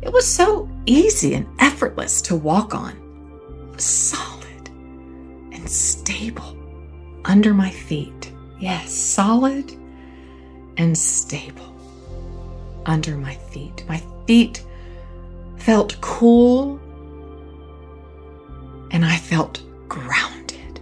It 0.00 0.12
was 0.12 0.26
so 0.26 0.68
easy 0.86 1.34
and 1.34 1.46
effortless 1.58 2.22
to 2.22 2.36
walk 2.36 2.74
on, 2.74 3.74
solid 3.76 4.39
and 5.60 5.70
stable 5.70 6.56
under 7.26 7.52
my 7.52 7.70
feet. 7.70 8.32
Yes, 8.58 8.92
solid 8.92 9.70
and 10.78 10.96
stable 10.96 11.76
under 12.86 13.16
my 13.16 13.34
feet. 13.34 13.84
My 13.86 14.02
feet 14.26 14.64
felt 15.58 16.00
cool, 16.00 16.80
and 18.90 19.04
I 19.04 19.16
felt 19.16 19.62
grounded 19.86 20.80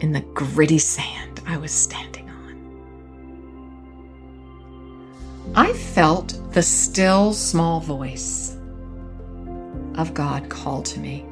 in 0.00 0.12
the 0.12 0.22
gritty 0.32 0.78
sand 0.78 1.42
I 1.46 1.58
was 1.58 1.70
standing 1.70 2.30
on. 2.30 2.56
I 5.54 5.74
felt 5.74 6.40
the 6.52 6.62
still 6.62 7.34
small 7.34 7.80
voice 7.80 8.56
of 9.96 10.14
God 10.14 10.48
call 10.48 10.82
to 10.84 10.98
me. 11.00 11.26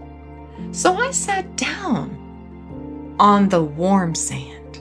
So 0.73 0.95
I 0.95 1.13
sat 1.13 1.57
down 1.57 2.18
on 3.19 3.49
the 3.49 3.63
warm 3.63 4.15
sand. 4.15 4.81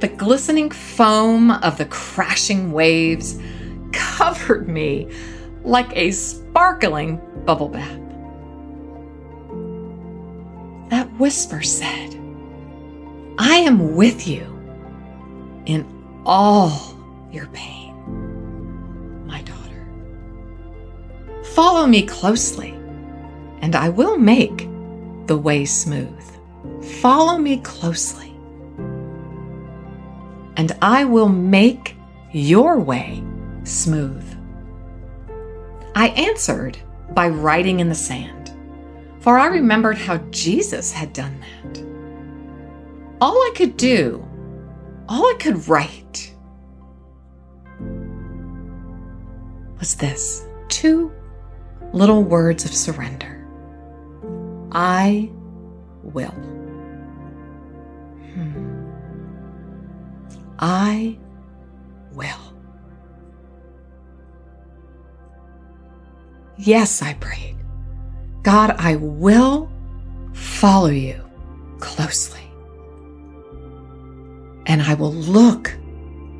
The 0.00 0.08
glistening 0.08 0.70
foam 0.70 1.50
of 1.50 1.78
the 1.78 1.84
crashing 1.84 2.72
waves 2.72 3.38
covered 3.92 4.68
me 4.68 5.08
like 5.64 5.96
a 5.96 6.10
sparkling 6.10 7.20
bubble 7.44 7.68
bath. 7.68 7.98
That 10.90 11.08
whisper 11.18 11.62
said, 11.62 12.14
I 13.38 13.56
am 13.56 13.94
with 13.94 14.26
you 14.26 14.42
in 15.66 15.86
all 16.26 16.96
your 17.30 17.46
pain, 17.48 17.94
my 19.26 19.40
daughter. 19.42 19.88
Follow 21.54 21.86
me 21.86 22.06
closely, 22.06 22.70
and 23.60 23.74
I 23.74 23.88
will 23.88 24.18
make 24.18 24.68
the 25.26 25.38
way 25.38 25.64
smooth. 25.64 26.21
Follow 27.02 27.36
me 27.36 27.56
closely, 27.56 28.32
and 30.56 30.70
I 30.80 31.04
will 31.04 31.28
make 31.28 31.96
your 32.30 32.78
way 32.78 33.24
smooth. 33.64 34.24
I 35.96 36.10
answered 36.10 36.78
by 37.10 37.26
writing 37.28 37.80
in 37.80 37.88
the 37.88 37.94
sand, 37.96 38.52
for 39.18 39.36
I 39.36 39.46
remembered 39.46 39.98
how 39.98 40.18
Jesus 40.30 40.92
had 40.92 41.12
done 41.12 41.40
that. 41.40 41.84
All 43.20 43.34
I 43.36 43.52
could 43.56 43.76
do, 43.76 44.24
all 45.08 45.26
I 45.26 45.34
could 45.40 45.66
write, 45.66 46.32
was 49.80 49.96
this 49.96 50.46
two 50.68 51.10
little 51.92 52.22
words 52.22 52.64
of 52.64 52.72
surrender 52.72 53.44
I 54.70 55.32
will. 56.04 56.61
I 60.62 61.18
will. 62.12 62.54
Yes, 66.56 67.02
I 67.02 67.14
prayed. 67.14 67.56
God, 68.44 68.76
I 68.78 68.94
will 68.96 69.70
follow 70.32 70.88
you 70.90 71.20
closely. 71.80 72.40
And 74.66 74.80
I 74.80 74.94
will 74.94 75.12
look 75.12 75.74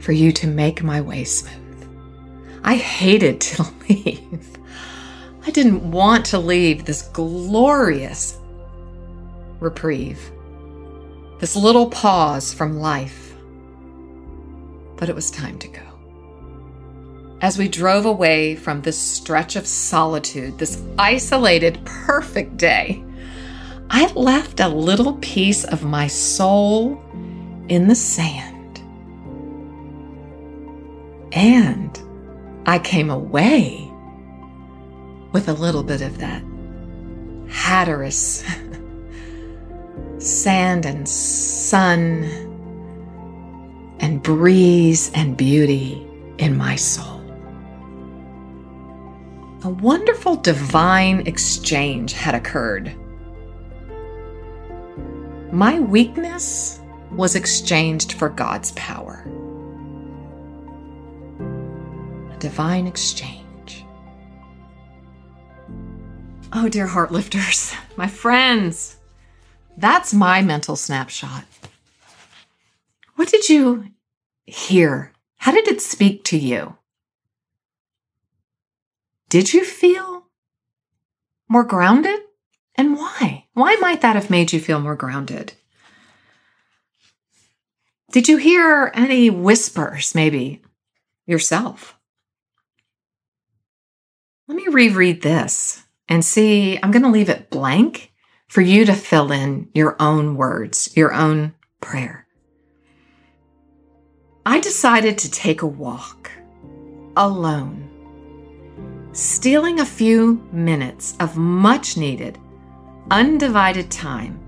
for 0.01 0.13
you 0.13 0.31
to 0.33 0.47
make 0.47 0.85
my 0.85 1.01
way 1.01 1.25
smooth. 1.25 1.89
I 2.63 2.77
hated 2.77 3.41
to 3.41 3.67
leave. 3.89 4.59
I 5.45 5.51
didn't 5.51 5.91
want 5.91 6.27
to 6.27 6.39
leave 6.39 6.85
this 6.85 7.03
glorious 7.03 8.39
reprieve. 9.59 10.31
this 11.41 11.57
little 11.57 11.91
pause 11.91 12.55
from 12.55 12.79
life. 12.79 13.22
But 14.97 15.09
it 15.09 15.15
was 15.15 15.31
time 15.31 15.59
to 15.59 15.69
go. 15.69 15.81
As 17.41 17.59
we 17.59 17.67
drove 17.69 18.07
away 18.07 18.55
from 18.55 18.83
this 18.83 18.97
stretch 18.97 19.57
of 19.57 19.67
solitude, 19.67 20.59
this 20.59 20.81
isolated, 20.97 21.85
perfect 21.85 22.57
day, 22.57 23.05
I 23.91 24.07
left 24.13 24.61
a 24.61 24.69
little 24.69 25.15
piece 25.15 25.65
of 25.65 25.83
my 25.85 26.07
soul 26.07 27.03
in 27.69 27.89
the 27.89 27.95
sand. 27.95 28.81
And 31.33 32.01
I 32.65 32.79
came 32.79 33.11
away 33.11 33.91
with 35.33 35.49
a 35.49 35.53
little 35.53 35.83
bit 35.83 36.01
of 36.01 36.19
that 36.19 36.43
Hatteras 37.49 38.45
sand 40.19 40.87
and 40.87 41.09
sun 41.09 42.52
breeze 44.23 45.11
and 45.15 45.37
beauty 45.37 46.07
in 46.39 46.57
my 46.57 46.77
soul. 46.77 47.21
A 49.65 49.69
wonderful 49.69 50.37
divine 50.37 51.27
exchange 51.27 52.13
had 52.13 52.35
occurred. 52.35 52.95
My 55.53 55.81
weakness 55.81 56.81
was 57.11 57.35
exchanged 57.35 58.15
for 58.15 58.29
God's 58.29 58.73
power. 58.73 59.27
A 62.33 62.37
divine 62.39 62.87
exchange. 62.87 63.85
Oh, 66.53 66.69
dear 66.69 66.87
heart 66.87 67.11
lifters, 67.11 67.75
my 67.97 68.07
friends, 68.07 68.97
that's 69.77 70.15
my 70.15 70.43
mental 70.43 70.77
snapshot. 70.77 71.45
What 73.17 73.29
did 73.29 73.49
you 73.49 73.92
hear? 74.45 75.13
How 75.37 75.53
did 75.53 75.69
it 75.69 75.81
speak 75.81 76.25
to 76.25 76.39
you? 76.39 76.77
Did 79.29 79.53
you 79.53 79.65
feel 79.65 80.27
more 81.49 81.65
grounded? 81.65 82.21
And 82.75 82.97
why? 82.97 83.47
Why 83.55 83.77
might 83.77 84.01
that 84.01 84.17
have 84.17 84.31
made 84.31 84.53
you 84.53 84.61
feel 84.61 84.81
more 84.81 84.97
grounded? 84.97 85.55
Did 88.13 88.29
you 88.29 88.37
hear 88.37 88.91
any 88.95 89.31
whispers, 89.31 90.15
maybe 90.15 90.61
yourself? 91.27 91.97
Let 94.49 94.57
me 94.57 94.69
reread 94.69 95.23
this 95.23 95.83
and 96.09 96.25
see. 96.25 96.79
I'm 96.83 96.91
going 96.91 97.05
to 97.05 97.11
leave 97.11 97.31
it 97.31 97.49
blank 97.49 98.13
for 98.49 98.61
you 98.61 98.85
to 98.85 98.93
fill 98.93 99.33
in 99.33 99.71
your 99.73 99.97
own 99.99 100.37
words, 100.37 100.95
your 100.95 101.15
own 101.15 101.55
prayer. 101.81 102.22
I 104.45 104.59
decided 104.59 105.19
to 105.19 105.31
take 105.31 105.63
a 105.63 105.67
walk 105.67 106.31
alone 107.17 107.89
stealing 109.13 109.79
a 109.79 109.85
few 109.85 110.43
minutes 110.51 111.15
of 111.21 111.37
much 111.37 111.97
needed, 111.97 112.39
undivided 113.11 113.91
time 113.91 114.41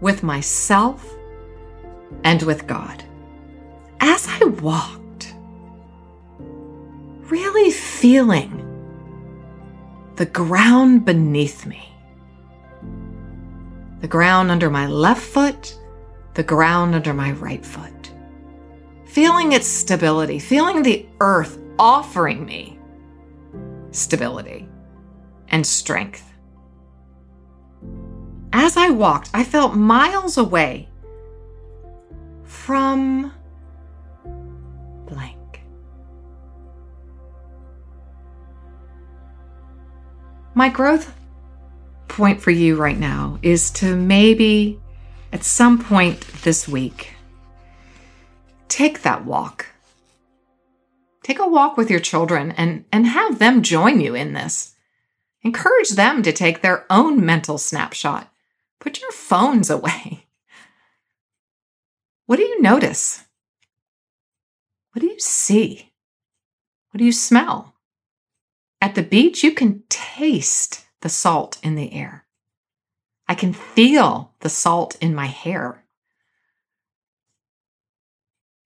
with 0.00 0.22
myself 0.22 1.04
and 2.22 2.42
with 2.42 2.66
God. 2.66 3.02
As 4.00 4.28
I 4.28 4.44
walked, 4.44 5.34
really 7.30 7.70
feeling 7.70 8.64
the 10.16 10.26
ground 10.26 11.04
beneath 11.04 11.66
me, 11.66 11.92
the 14.00 14.08
ground 14.08 14.50
under 14.50 14.70
my 14.70 14.86
left 14.86 15.22
foot, 15.22 15.76
the 16.34 16.44
ground 16.44 16.94
under 16.94 17.14
my 17.14 17.32
right 17.32 17.64
foot, 17.64 17.97
feeling 19.08 19.52
its 19.52 19.66
stability, 19.66 20.38
feeling 20.38 20.82
the 20.82 21.06
earth 21.20 21.58
offering 21.78 22.44
me 22.44 22.78
stability, 23.90 24.68
and 25.48 25.66
strength. 25.66 26.24
As 28.52 28.76
I 28.76 28.90
walked, 28.90 29.30
I 29.34 29.44
felt 29.44 29.74
miles 29.74 30.36
away 30.36 30.88
from 32.44 33.32
blank. 35.06 35.60
My 40.54 40.68
growth 40.68 41.14
point 42.08 42.40
for 42.40 42.50
you 42.50 42.76
right 42.76 42.98
now 42.98 43.38
is 43.42 43.70
to 43.70 43.94
maybe 43.94 44.80
at 45.32 45.44
some 45.44 45.78
point 45.78 46.20
this 46.42 46.66
week 46.66 47.12
take 48.78 49.02
that 49.02 49.24
walk 49.24 49.66
Take 51.28 51.40
a 51.40 51.46
walk 51.46 51.76
with 51.76 51.90
your 51.90 52.00
children 52.00 52.52
and, 52.52 52.86
and 52.90 53.06
have 53.06 53.38
them 53.38 53.60
join 53.60 54.00
you 54.00 54.14
in 54.14 54.32
this. 54.32 54.74
Encourage 55.42 55.90
them 55.90 56.22
to 56.22 56.32
take 56.32 56.62
their 56.62 56.86
own 56.88 57.22
mental 57.22 57.58
snapshot. 57.58 58.32
Put 58.80 59.02
your 59.02 59.12
phones 59.12 59.68
away. 59.68 60.24
What 62.24 62.36
do 62.36 62.44
you 62.44 62.62
notice? 62.62 63.24
What 64.92 65.02
do 65.02 65.06
you 65.06 65.20
see? 65.20 65.92
What 66.92 66.98
do 66.98 67.04
you 67.04 67.12
smell? 67.12 67.74
At 68.80 68.94
the 68.94 69.02
beach, 69.02 69.44
you 69.44 69.52
can 69.52 69.82
taste 69.90 70.86
the 71.02 71.10
salt 71.10 71.58
in 71.62 71.74
the 71.74 71.92
air. 71.92 72.24
I 73.28 73.34
can 73.34 73.52
feel 73.52 74.32
the 74.40 74.48
salt 74.48 74.96
in 75.02 75.14
my 75.14 75.26
hair. 75.26 75.84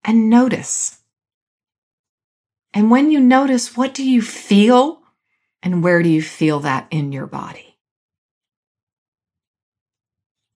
And 0.05 0.29
notice 0.29 1.03
and 2.75 2.91
when 2.91 3.11
you 3.11 3.21
notice, 3.21 3.77
what 3.77 3.95
do 3.95 4.09
you 4.09 4.23
feel 4.23 5.03
and 5.63 5.83
where 5.83 6.03
do 6.03 6.09
you 6.09 6.23
feel 6.23 6.61
that 6.61 6.87
in 6.91 7.13
your 7.13 7.27
body? 7.27 7.79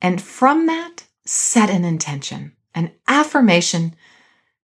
And 0.00 0.20
from 0.20 0.66
that, 0.66 1.04
set 1.24 1.70
an 1.70 1.84
intention, 1.84 2.52
an 2.74 2.92
affirmation 3.06 3.94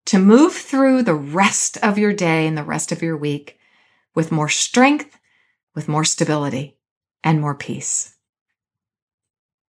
to 0.07 0.18
move 0.18 0.55
through 0.55 1.03
the 1.03 1.14
rest 1.14 1.77
of 1.79 1.99
your 1.99 2.12
day 2.12 2.47
and 2.47 2.57
the 2.57 2.64
rest 2.64 2.90
of 2.90 3.03
your 3.03 3.16
week 3.16 3.59
with 4.14 4.33
more 4.33 4.49
strength, 4.49 5.18
with 5.75 5.88
more 5.88 6.05
stability, 6.05 6.79
and 7.25 7.40
more 7.40 7.55
peace. 7.55 8.14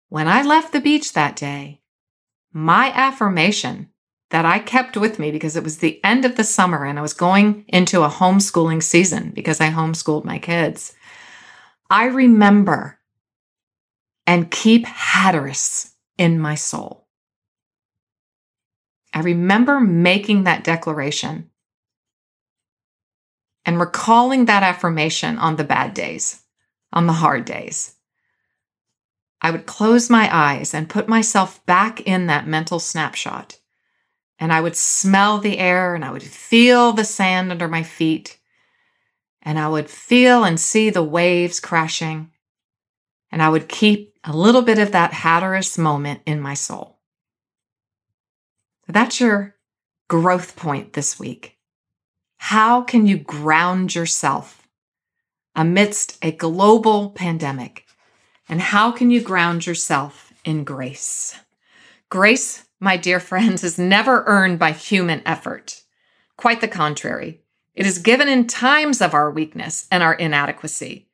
When 0.09 0.27
I 0.27 0.41
left 0.41 0.73
the 0.73 0.81
beach 0.81 1.13
that 1.13 1.35
day, 1.35 1.81
my 2.51 2.91
affirmation 2.93 3.89
that 4.33 4.45
I 4.45 4.57
kept 4.57 4.97
with 4.97 5.19
me 5.19 5.29
because 5.29 5.55
it 5.55 5.63
was 5.63 5.77
the 5.77 6.03
end 6.03 6.25
of 6.25 6.37
the 6.37 6.43
summer 6.43 6.85
and 6.85 6.97
I 6.97 7.03
was 7.03 7.13
going 7.13 7.65
into 7.67 8.01
a 8.01 8.09
homeschooling 8.09 8.81
season 8.81 9.29
because 9.29 9.61
I 9.61 9.69
homeschooled 9.69 10.25
my 10.25 10.39
kids. 10.39 10.95
I 11.87 12.05
remember 12.05 12.97
and 14.25 14.49
keep 14.49 14.87
Hatteras 14.87 15.91
in 16.17 16.39
my 16.39 16.55
soul. 16.55 17.07
I 19.13 19.19
remember 19.19 19.79
making 19.79 20.45
that 20.45 20.63
declaration 20.63 21.51
and 23.67 23.79
recalling 23.79 24.45
that 24.45 24.63
affirmation 24.63 25.37
on 25.37 25.57
the 25.57 25.63
bad 25.63 25.93
days, 25.93 26.41
on 26.91 27.05
the 27.05 27.13
hard 27.13 27.45
days. 27.45 27.93
I 29.43 29.51
would 29.51 29.67
close 29.67 30.09
my 30.09 30.27
eyes 30.35 30.73
and 30.73 30.89
put 30.89 31.07
myself 31.07 31.63
back 31.67 32.01
in 32.01 32.25
that 32.25 32.47
mental 32.47 32.79
snapshot 32.79 33.59
and 34.43 34.51
I 34.51 34.59
would 34.59 34.75
smell 34.75 35.37
the 35.37 35.57
air 35.57 35.95
and 35.95 36.03
I 36.03 36.11
would 36.11 36.21
feel 36.21 36.91
the 36.91 37.05
sand 37.05 37.49
under 37.49 37.69
my 37.69 37.81
feet 37.81 38.39
and 39.41 39.57
I 39.57 39.69
would 39.69 39.89
feel 39.89 40.43
and 40.43 40.59
see 40.59 40.89
the 40.89 41.01
waves 41.01 41.61
crashing 41.61 42.29
and 43.31 43.41
I 43.41 43.47
would 43.47 43.69
keep 43.69 44.17
a 44.21 44.35
little 44.35 44.61
bit 44.61 44.79
of 44.79 44.91
that 44.91 45.13
Hatteras 45.13 45.77
moment 45.77 46.23
in 46.25 46.41
my 46.41 46.55
soul. 46.55 46.99
That's 48.85 49.21
your 49.21 49.55
growth 50.09 50.57
point 50.57 50.91
this 50.91 51.17
week. 51.17 51.57
How 52.35 52.81
can 52.81 53.07
you 53.07 53.19
ground 53.19 53.95
yourself 53.95 54.67
amidst 55.55 56.17
a 56.21 56.33
global 56.33 57.11
pandemic? 57.11 57.85
And 58.49 58.59
how 58.59 58.91
can 58.91 59.09
you 59.09 59.21
ground 59.21 59.65
yourself 59.65 60.33
in 60.43 60.65
grace? 60.65 61.33
Grace 62.09 62.65
my 62.83 62.97
dear 62.97 63.19
friends, 63.19 63.63
is 63.63 63.79
never 63.79 64.23
earned 64.27 64.59
by 64.59 64.71
human 64.71 65.21
effort. 65.25 65.81
Quite 66.35 66.59
the 66.59 66.67
contrary. 66.67 67.41
It 67.73 67.85
is 67.85 67.97
given 67.97 68.27
in 68.27 68.45
times 68.45 69.01
of 69.01 69.13
our 69.13 69.31
weakness 69.31 69.87
and 69.89 70.03
our 70.03 70.13
inadequacy. 70.13 71.07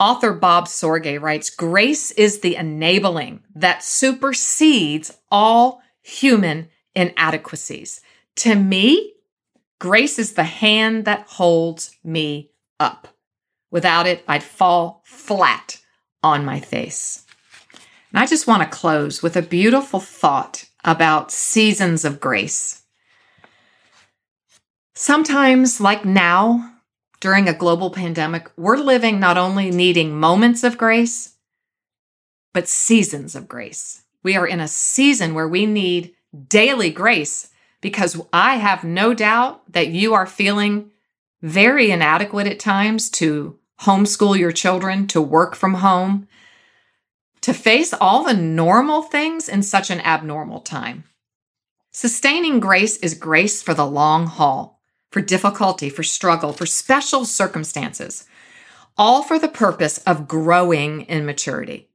Author 0.00 0.32
Bob 0.32 0.66
Sorge 0.66 1.20
writes 1.20 1.50
Grace 1.50 2.10
is 2.12 2.40
the 2.40 2.56
enabling 2.56 3.44
that 3.54 3.84
supersedes 3.84 5.16
all 5.30 5.82
human 6.02 6.68
inadequacies. 6.94 8.00
To 8.36 8.54
me, 8.56 9.14
grace 9.78 10.18
is 10.18 10.32
the 10.32 10.44
hand 10.44 11.04
that 11.04 11.26
holds 11.28 11.96
me 12.02 12.50
up. 12.80 13.08
Without 13.70 14.06
it, 14.06 14.24
I'd 14.26 14.42
fall 14.42 15.02
flat 15.04 15.80
on 16.22 16.44
my 16.44 16.58
face. 16.58 17.24
And 18.10 18.18
I 18.20 18.26
just 18.26 18.46
want 18.46 18.62
to 18.62 18.78
close 18.78 19.22
with 19.22 19.36
a 19.36 19.42
beautiful 19.42 20.00
thought 20.00 20.64
about 20.84 21.30
seasons 21.30 22.04
of 22.04 22.20
grace. 22.20 22.82
Sometimes, 24.94 25.80
like 25.80 26.04
now, 26.04 26.74
during 27.20 27.48
a 27.48 27.54
global 27.54 27.90
pandemic, 27.90 28.50
we're 28.56 28.78
living 28.78 29.20
not 29.20 29.36
only 29.36 29.70
needing 29.70 30.18
moments 30.18 30.64
of 30.64 30.78
grace, 30.78 31.34
but 32.54 32.68
seasons 32.68 33.34
of 33.34 33.48
grace. 33.48 34.04
We 34.22 34.36
are 34.36 34.46
in 34.46 34.60
a 34.60 34.68
season 34.68 35.34
where 35.34 35.48
we 35.48 35.66
need 35.66 36.14
daily 36.48 36.90
grace 36.90 37.50
because 37.80 38.20
I 38.32 38.56
have 38.56 38.84
no 38.84 39.14
doubt 39.14 39.72
that 39.72 39.88
you 39.88 40.14
are 40.14 40.26
feeling 40.26 40.90
very 41.42 41.90
inadequate 41.90 42.46
at 42.46 42.58
times 42.58 43.10
to 43.10 43.58
homeschool 43.82 44.36
your 44.36 44.52
children, 44.52 45.06
to 45.08 45.20
work 45.20 45.54
from 45.54 45.74
home, 45.74 46.26
to 47.48 47.54
face 47.54 47.94
all 47.94 48.24
the 48.24 48.34
normal 48.34 49.00
things 49.00 49.48
in 49.48 49.62
such 49.62 49.88
an 49.88 50.02
abnormal 50.02 50.60
time. 50.60 51.04
Sustaining 51.92 52.60
grace 52.60 52.98
is 52.98 53.14
grace 53.14 53.62
for 53.62 53.72
the 53.72 53.86
long 53.86 54.26
haul, 54.26 54.82
for 55.10 55.22
difficulty, 55.22 55.88
for 55.88 56.02
struggle, 56.02 56.52
for 56.52 56.66
special 56.66 57.24
circumstances, 57.24 58.26
all 58.98 59.22
for 59.22 59.38
the 59.38 59.48
purpose 59.48 59.96
of 60.06 60.28
growing 60.28 61.00
in 61.06 61.24
maturity. 61.24 61.88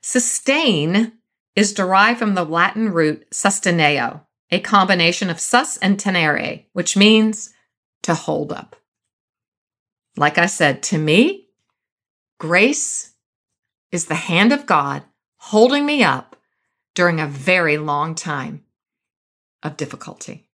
Sustain 0.00 1.12
is 1.54 1.74
derived 1.74 2.18
from 2.18 2.34
the 2.34 2.46
Latin 2.46 2.90
root 2.90 3.28
sustineo, 3.30 4.22
a 4.50 4.60
combination 4.60 5.28
of 5.28 5.38
sus 5.38 5.76
and 5.76 5.98
tenere, 5.98 6.64
which 6.72 6.96
means 6.96 7.52
to 8.02 8.14
hold 8.14 8.50
up. 8.50 8.76
Like 10.16 10.38
I 10.38 10.46
said, 10.46 10.82
to 10.84 10.96
me, 10.96 11.48
grace 12.40 13.12
is 13.92 14.06
the 14.06 14.14
hand 14.14 14.52
of 14.52 14.66
God 14.66 15.02
holding 15.36 15.86
me 15.86 16.02
up 16.02 16.36
during 16.94 17.20
a 17.20 17.26
very 17.26 17.78
long 17.78 18.14
time 18.14 18.64
of 19.62 19.76
difficulty. 19.76 20.48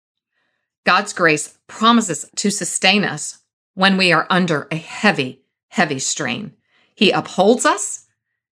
God's 0.85 1.13
grace 1.13 1.59
promises 1.67 2.29
to 2.37 2.51
sustain 2.51 3.05
us 3.05 3.39
when 3.75 3.97
we 3.97 4.13
are 4.13 4.27
under 4.29 4.67
a 4.71 4.77
heavy, 4.77 5.43
heavy 5.69 5.99
strain. 5.99 6.53
He 6.95 7.11
upholds 7.11 7.65
us. 7.65 8.07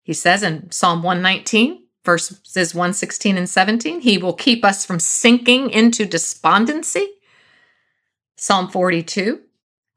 He 0.03 0.13
says 0.13 0.43
in 0.43 0.71
Psalm 0.71 1.03
119, 1.03 1.83
verses 2.05 2.73
116 2.73 3.37
and 3.37 3.49
17. 3.49 4.01
He 4.01 4.17
will 4.17 4.33
keep 4.33 4.63
us 4.63 4.85
from 4.85 4.99
sinking 4.99 5.71
into 5.71 6.05
despondency. 6.05 7.07
Psalm 8.37 8.69
42, 8.69 9.41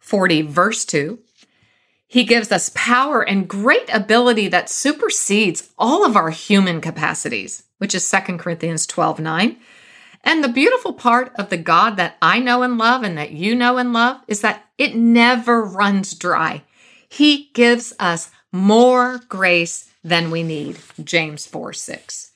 40, 0.01 0.43
verse 0.43 0.85
2. 0.85 1.19
He 2.13 2.25
gives 2.25 2.53
us 2.53 2.71
power 2.75 3.23
and 3.23 3.49
great 3.49 3.89
ability 3.91 4.49
that 4.49 4.69
supersedes 4.69 5.71
all 5.79 6.05
of 6.05 6.15
our 6.15 6.29
human 6.29 6.83
capacities, 6.83 7.63
which 7.79 7.95
is 7.95 8.07
2 8.11 8.37
Corinthians 8.37 8.87
12, 8.87 9.19
9. 9.19 9.57
And 10.23 10.45
the 10.45 10.51
beautiful 10.51 10.93
part 10.93 11.33
of 11.37 11.49
the 11.49 11.57
God 11.57 11.97
that 11.97 12.19
I 12.21 12.39
know 12.39 12.63
and 12.63 12.77
love 12.77 13.03
and 13.03 13.17
that 13.17 13.31
you 13.31 13.55
know 13.55 13.79
and 13.79 13.95
love 13.95 14.21
is 14.29 14.43
that 14.43 14.67
it 14.77 14.95
never 14.95 15.65
runs 15.65 16.13
dry. 16.13 16.65
He 17.09 17.49
gives 17.55 17.95
us 17.99 18.31
more 18.53 19.23
grace 19.31 19.89
than 20.05 20.31
we 20.31 20.43
need. 20.43 20.81
James 21.03 21.47
4 21.47 21.73
6. 21.73 22.33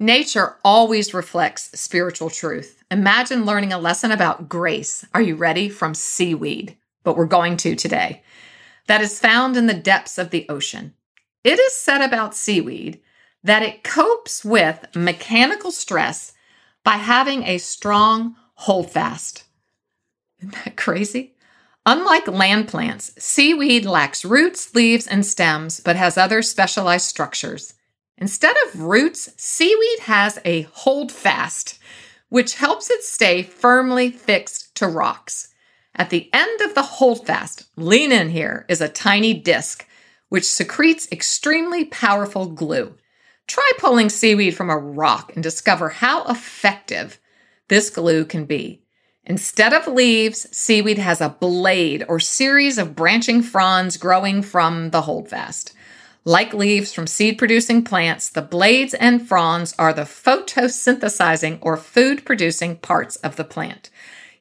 Nature 0.00 0.56
always 0.64 1.14
reflects 1.14 1.78
spiritual 1.78 2.28
truth. 2.28 2.82
Imagine 2.90 3.44
learning 3.44 3.72
a 3.72 3.78
lesson 3.78 4.10
about 4.10 4.48
grace. 4.48 5.06
Are 5.14 5.22
you 5.22 5.36
ready? 5.36 5.68
From 5.68 5.94
seaweed, 5.94 6.76
but 7.04 7.16
we're 7.16 7.26
going 7.26 7.56
to 7.58 7.76
today. 7.76 8.24
That 8.86 9.00
is 9.00 9.20
found 9.20 9.56
in 9.56 9.66
the 9.66 9.74
depths 9.74 10.18
of 10.18 10.30
the 10.30 10.46
ocean. 10.48 10.94
It 11.44 11.58
is 11.58 11.74
said 11.74 12.00
about 12.00 12.34
seaweed 12.34 13.00
that 13.42 13.62
it 13.62 13.84
copes 13.84 14.44
with 14.44 14.86
mechanical 14.94 15.70
stress 15.70 16.32
by 16.84 16.96
having 16.96 17.44
a 17.44 17.58
strong 17.58 18.36
holdfast. 18.54 19.44
Isn't 20.40 20.54
that 20.64 20.76
crazy? 20.76 21.34
Unlike 21.84 22.26
land 22.26 22.66
plants, 22.66 23.12
seaweed 23.16 23.86
lacks 23.86 24.24
roots, 24.24 24.74
leaves, 24.74 25.06
and 25.06 25.24
stems, 25.24 25.78
but 25.78 25.94
has 25.94 26.18
other 26.18 26.42
specialized 26.42 27.06
structures. 27.06 27.74
Instead 28.18 28.56
of 28.66 28.80
roots, 28.80 29.30
seaweed 29.36 30.00
has 30.00 30.40
a 30.44 30.62
holdfast, 30.72 31.78
which 32.28 32.56
helps 32.56 32.90
it 32.90 33.02
stay 33.02 33.42
firmly 33.42 34.10
fixed 34.10 34.74
to 34.74 34.88
rocks. 34.88 35.54
At 35.96 36.10
the 36.10 36.28
end 36.32 36.60
of 36.60 36.74
the 36.74 36.82
holdfast, 36.82 37.64
lean 37.76 38.12
in 38.12 38.28
here, 38.28 38.66
is 38.68 38.82
a 38.82 38.88
tiny 38.88 39.32
disc, 39.32 39.86
which 40.28 40.44
secretes 40.44 41.10
extremely 41.10 41.86
powerful 41.86 42.46
glue. 42.46 42.94
Try 43.46 43.70
pulling 43.78 44.10
seaweed 44.10 44.54
from 44.54 44.68
a 44.68 44.76
rock 44.76 45.32
and 45.34 45.42
discover 45.42 45.88
how 45.88 46.24
effective 46.24 47.18
this 47.68 47.88
glue 47.88 48.26
can 48.26 48.44
be. 48.44 48.82
Instead 49.24 49.72
of 49.72 49.86
leaves, 49.86 50.46
seaweed 50.56 50.98
has 50.98 51.22
a 51.22 51.30
blade 51.30 52.04
or 52.08 52.20
series 52.20 52.76
of 52.76 52.94
branching 52.94 53.42
fronds 53.42 53.96
growing 53.96 54.42
from 54.42 54.90
the 54.90 55.02
holdfast. 55.02 55.72
Like 56.24 56.52
leaves 56.52 56.92
from 56.92 57.06
seed 57.06 57.38
producing 57.38 57.84
plants, 57.84 58.28
the 58.28 58.42
blades 58.42 58.94
and 58.94 59.26
fronds 59.26 59.74
are 59.78 59.92
the 59.92 60.02
photosynthesizing 60.02 61.58
or 61.62 61.76
food 61.76 62.24
producing 62.24 62.76
parts 62.76 63.16
of 63.16 63.36
the 63.36 63.44
plant. 63.44 63.90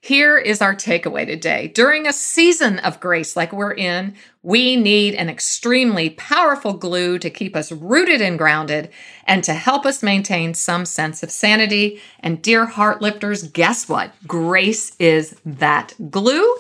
Here 0.06 0.38
is 0.38 0.62
our 0.62 0.76
takeaway 0.76 1.26
today. 1.26 1.70
During 1.70 2.06
a 2.06 2.14
season 2.14 2.78
of 2.78 3.00
grace 3.00 3.36
like 3.36 3.52
we're 3.52 3.74
in, 3.74 4.14
we 4.44 4.76
need 4.76 5.16
an 5.16 5.30
extremely 5.30 6.12
powerful 6.12 6.74
glue 6.74 7.18
to 7.18 7.32
keep 7.32 7.56
us 7.56 7.72
rooted 7.72 8.22
and 8.22 8.38
grounded 8.38 8.92
and 9.26 9.44
to 9.44 9.56
help 9.56 9.84
us 9.84 10.04
maintain 10.04 10.54
some 10.54 10.86
sense 10.86 11.24
of 11.24 11.32
sanity. 11.32 12.00
And 12.20 12.40
dear 12.40 12.68
heart 12.68 13.02
lifters, 13.02 13.42
guess 13.48 13.90
what? 13.90 14.12
Grace 14.28 14.96
is 15.00 15.38
that 15.44 15.96
glue 16.12 16.56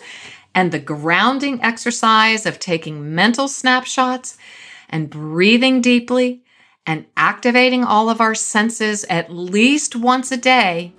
and 0.56 0.72
the 0.72 0.80
grounding 0.80 1.62
exercise 1.62 2.48
of 2.48 2.58
taking 2.58 3.14
mental 3.14 3.48
snapshots 3.48 4.40
and 4.90 5.08
breathing 5.08 5.82
deeply 5.82 6.42
and 6.88 7.06
activating 7.16 7.84
all 7.84 8.10
of 8.10 8.22
our 8.22 8.34
senses 8.34 9.06
at 9.08 9.32
least 9.32 9.96
once 9.96 10.32
a 10.32 10.38
day 10.38 10.94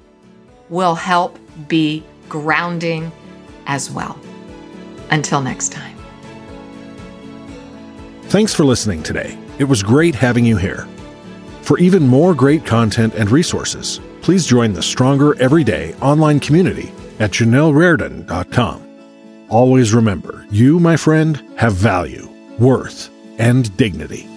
will 0.69 0.95
help 0.95 1.41
be 1.67 2.05
grounding 2.29 3.13
as 3.67 3.91
well. 3.91 4.19
Until 5.11 5.41
next 5.41 5.73
time. 5.73 5.97
Thanks 8.25 8.53
for 8.53 8.65
listening 8.65 9.03
today. 9.03 9.39
It 9.59 9.65
was 9.65 9.83
great 9.83 10.15
having 10.15 10.45
you 10.45 10.57
here. 10.57 10.87
For 11.63 11.79
even 11.79 12.07
more 12.07 12.35
great 12.35 12.65
content 12.65 13.15
and 13.15 13.31
resources, 13.31 14.01
please 14.21 14.47
join 14.47 14.73
the 14.73 14.83
Stronger 14.83 15.41
Everyday 15.41 15.95
online 15.97 16.41
community 16.41 16.93
at 17.19 17.31
JanellRardon.com. 17.31 18.83
Always 19.49 19.95
remember, 19.95 20.45
you, 20.51 20.81
my 20.81 20.97
friend, 20.97 21.43
have 21.57 21.75
value, 21.75 22.29
worth, 22.59 23.11
and 23.39 23.75
dignity. 23.77 24.29